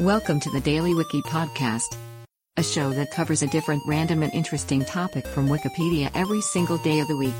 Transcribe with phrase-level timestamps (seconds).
[0.00, 1.94] Welcome to the Daily Wiki Podcast,
[2.56, 7.00] a show that covers a different random and interesting topic from Wikipedia every single day
[7.00, 7.34] of the week.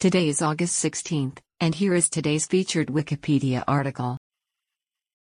[0.00, 4.16] Today is August 16th, and here is today's featured Wikipedia article.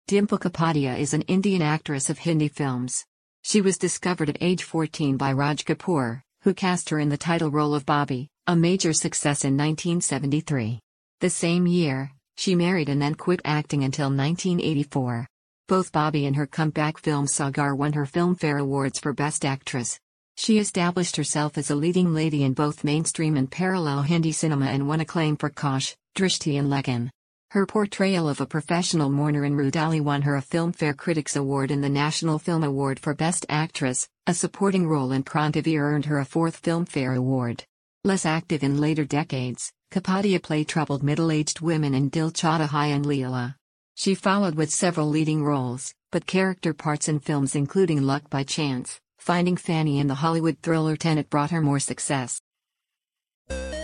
[0.07, 3.03] Dimple Kapadia is an Indian actress of Hindi films.
[3.43, 7.51] She was discovered at age 14 by Raj Kapoor, who cast her in the title
[7.51, 10.79] role of Bobby, a major success in 1973.
[11.19, 15.27] The same year, she married and then quit acting until 1984.
[15.67, 19.99] Both Bobby and her comeback film Saagar won her Filmfare Awards for Best Actress.
[20.37, 24.87] She established herself as a leading lady in both mainstream and parallel Hindi cinema and
[24.87, 27.09] won acclaim for Kaash, Drishti and Lekin.
[27.51, 31.83] Her portrayal of a professional mourner in Rudaali won her a Filmfare Critics Award and
[31.83, 34.07] the National Film Award for Best Actress.
[34.27, 37.63] A supporting role in Krantiveer earned her a fourth Filmfare Award.
[38.03, 43.05] Less active in later decades, Kapadia played troubled middle-aged women in Dil Chahta Hai and
[43.05, 43.55] Leela.
[43.95, 48.99] She followed with several leading roles, but character parts in films including Luck by Chance,
[49.17, 52.41] Finding Fanny and the Hollywood thriller Tenet brought her more success.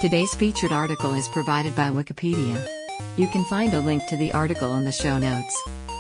[0.02, 2.68] Today's featured article is provided by Wikipedia.
[3.18, 5.56] You can find a link to the article in the show notes.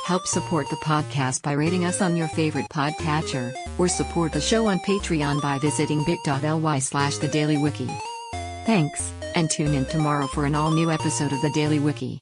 [0.06, 4.68] Help support the podcast by rating us on your favorite podcatcher, or support the show
[4.68, 7.90] on Patreon by visiting bit.ly slash the Daily Wiki.
[8.66, 12.20] Thanks, and tune in tomorrow for an all-new episode of the Daily Wiki.